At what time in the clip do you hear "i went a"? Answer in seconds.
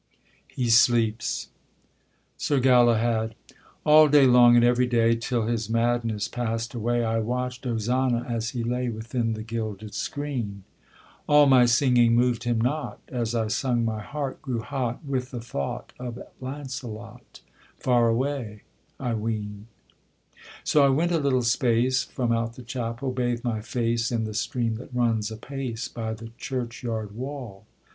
20.83-21.19